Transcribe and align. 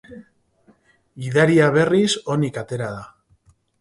Gidaria, 1.25 1.67
berriz, 1.75 2.09
onik 2.37 2.59
atera 2.63 2.89
da. 2.97 3.05